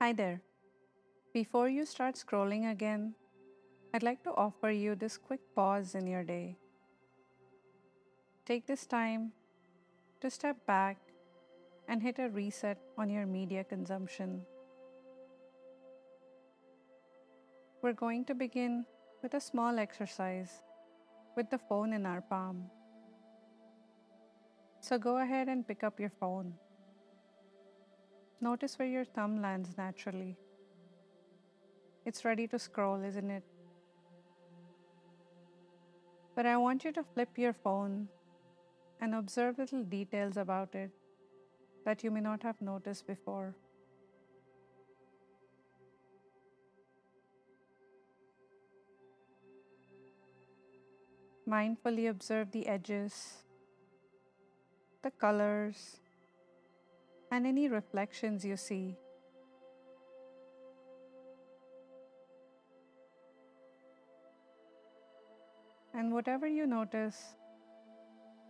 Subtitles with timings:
[0.00, 0.42] Hi there.
[1.32, 3.14] Before you start scrolling again,
[3.94, 6.58] I'd like to offer you this quick pause in your day.
[8.44, 9.32] Take this time
[10.20, 10.98] to step back
[11.88, 14.42] and hit a reset on your media consumption.
[17.80, 18.84] We're going to begin
[19.22, 20.62] with a small exercise
[21.36, 22.64] with the phone in our palm.
[24.80, 26.52] So go ahead and pick up your phone.
[28.44, 30.36] Notice where your thumb lands naturally.
[32.04, 33.42] It's ready to scroll, isn't it?
[36.36, 38.06] But I want you to flip your phone
[39.00, 40.90] and observe little details about it
[41.86, 43.54] that you may not have noticed before.
[51.48, 53.44] Mindfully observe the edges,
[55.02, 56.00] the colors,
[57.34, 58.96] and any reflections you see.
[65.92, 67.16] And whatever you notice,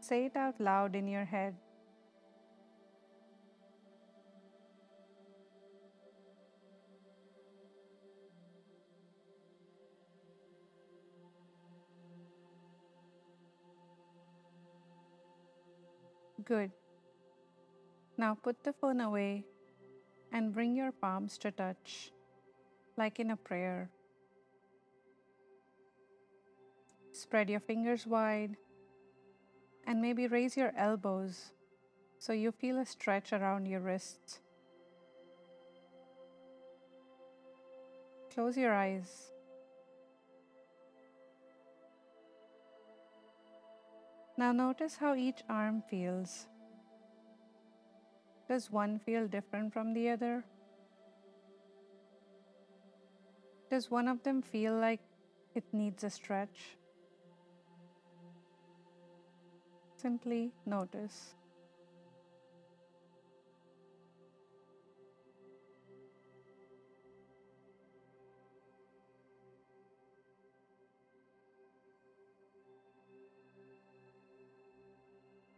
[0.00, 1.54] say it out loud in your head.
[16.44, 16.83] Good.
[18.16, 19.44] Now put the phone away
[20.32, 22.12] and bring your palms to touch,
[22.96, 23.90] like in a prayer.
[27.12, 28.56] Spread your fingers wide
[29.86, 31.52] and maybe raise your elbows
[32.18, 34.40] so you feel a stretch around your wrists.
[38.34, 39.30] Close your eyes.
[44.36, 46.46] Now notice how each arm feels.
[48.48, 50.44] Does one feel different from the other?
[53.70, 55.00] Does one of them feel like
[55.54, 56.76] it needs a stretch?
[59.96, 61.34] Simply notice.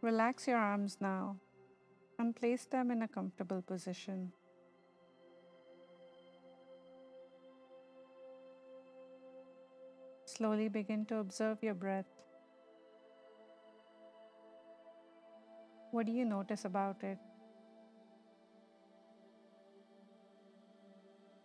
[0.01, 1.35] Relax your arms now
[2.19, 4.31] and place them in a comfortable position.
[10.25, 12.05] Slowly begin to observe your breath.
[15.91, 17.17] What do you notice about it?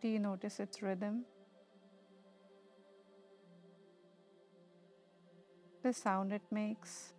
[0.02, 1.24] Do you notice its rhythm?
[5.82, 7.12] The sound it makes?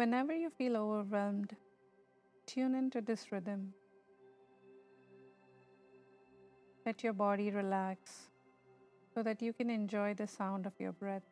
[0.00, 1.54] Whenever you feel overwhelmed,
[2.46, 3.74] tune into this rhythm.
[6.86, 8.30] Let your body relax
[9.12, 11.28] so that you can enjoy the sound of your breath.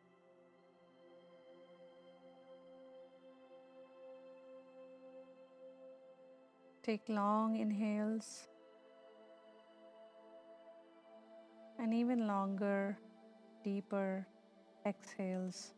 [6.83, 8.47] Take long inhales
[11.79, 12.99] and even longer,
[13.63, 14.27] deeper
[14.85, 15.73] exhales.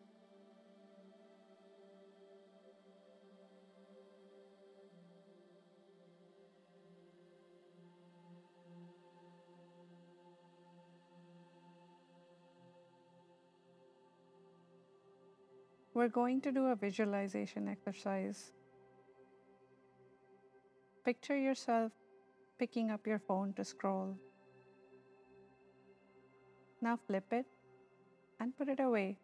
[15.93, 18.53] We're going to do a visualization exercise.
[21.03, 21.91] Picture yourself
[22.57, 24.17] picking up your phone to scroll.
[26.81, 27.45] Now flip it
[28.39, 29.17] and put it away.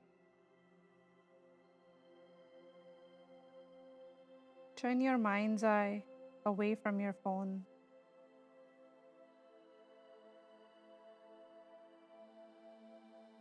[4.75, 6.03] Turn your mind's eye
[6.45, 7.63] away from your phone.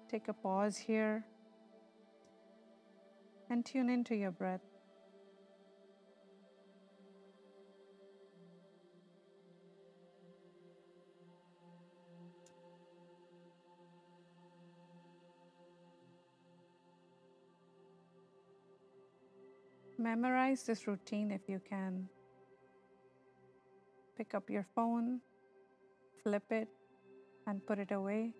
[0.08, 1.26] Take a pause here
[3.50, 4.60] and tune into your breath.
[19.98, 22.08] Memorize this routine if you can.
[24.16, 25.20] Pick up your phone,
[26.22, 26.68] flip it,
[27.46, 28.32] and put it away,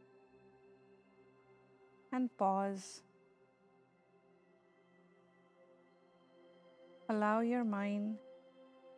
[2.12, 3.02] and pause
[7.08, 8.18] Allow your mind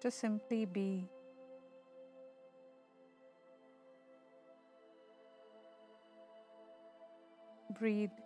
[0.00, 1.04] to simply be.
[7.78, 8.16] Breathe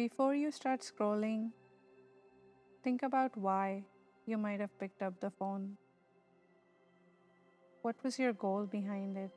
[0.00, 1.50] Before you start scrolling,
[2.82, 3.84] think about why
[4.24, 5.76] you might have picked up the phone.
[7.82, 9.30] What was your goal behind it?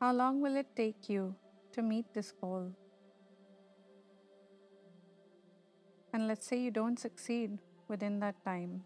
[0.00, 1.34] How long will it take you
[1.72, 2.72] to meet this goal?
[6.12, 7.58] And let's say you don't succeed
[7.88, 8.82] within that time.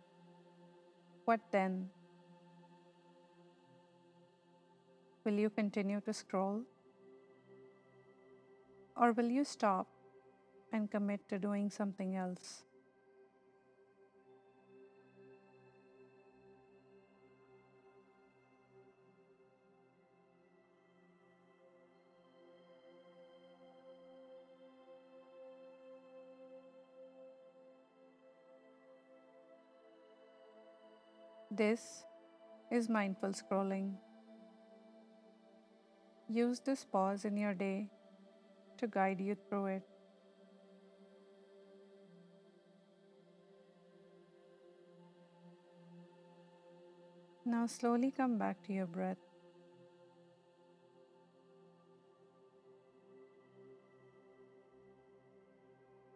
[1.25, 1.89] What then?
[5.25, 6.63] Will you continue to scroll?
[8.97, 9.87] Or will you stop
[10.73, 12.65] and commit to doing something else?
[31.57, 32.03] This
[32.73, 33.93] is mindful scrolling.
[36.29, 37.91] Use this pause in your day
[38.79, 39.83] to guide you through it.
[47.45, 49.23] Now, slowly come back to your breath.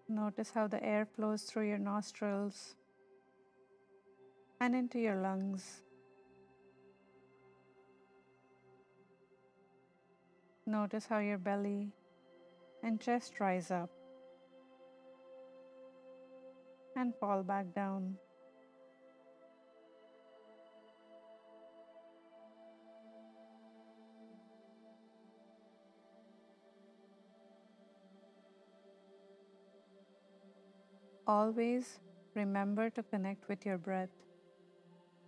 [0.08, 2.74] Notice how the air flows through your nostrils
[4.60, 5.82] and into your lungs.
[10.66, 11.92] Notice how your belly
[12.82, 13.90] and chest rise up
[16.96, 18.16] and fall back down.
[31.26, 32.00] Always
[32.34, 34.08] remember to connect with your breath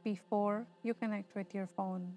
[0.03, 2.17] before you connect with your phone.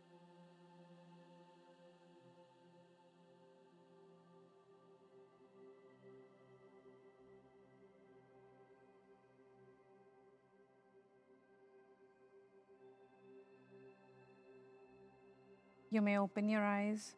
[15.92, 17.14] You may open your eyes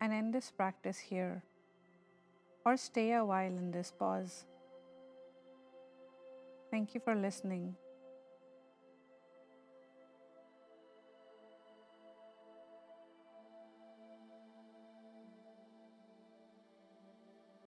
[0.00, 1.42] and end this practice here,
[2.64, 4.46] or stay a while in this pause.
[6.70, 7.76] Thank you for listening.